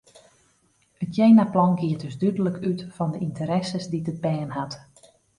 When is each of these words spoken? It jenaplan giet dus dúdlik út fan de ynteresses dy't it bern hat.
It 1.03 1.15
jenaplan 1.17 1.75
giet 1.79 2.01
dus 2.03 2.15
dúdlik 2.21 2.57
út 2.69 2.81
fan 2.95 3.11
de 3.13 3.19
ynteresses 3.25 3.85
dy't 3.91 4.11
it 4.11 4.21
bern 4.25 4.51
hat. 4.57 4.73